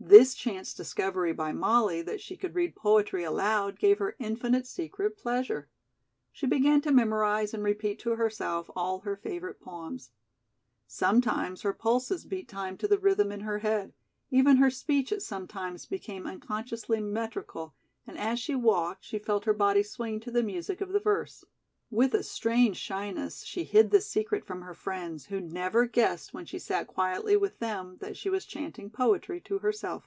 [0.00, 5.16] This chance discovery by Molly that she could read poetry aloud gave her infinite secret
[5.18, 5.68] pleasure.
[6.30, 10.12] She began to memorize and repeat to herself all her favorite poems.
[10.86, 13.92] Sometimes her pulses beat time to the rhythm in her head;
[14.30, 17.74] even her speech at such times became unconsciously metrical,
[18.06, 21.44] and as she walked she felt her body swing to the music of the verse.
[21.90, 26.44] With a strange shyness she hid this secret from her friends, who never guessed when
[26.44, 30.06] she sat quietly with them that she was chanting poetry to herself.